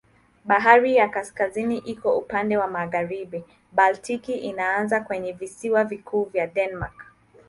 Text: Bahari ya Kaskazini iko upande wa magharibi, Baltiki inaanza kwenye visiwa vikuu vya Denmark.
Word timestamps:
Bahari 0.45 0.95
ya 0.95 1.09
Kaskazini 1.11 1.77
iko 1.77 2.17
upande 2.17 2.57
wa 2.57 2.67
magharibi, 2.67 3.43
Baltiki 3.71 4.31
inaanza 4.33 4.99
kwenye 5.01 5.31
visiwa 5.33 5.83
vikuu 5.83 6.23
vya 6.23 6.47
Denmark. 6.47 7.05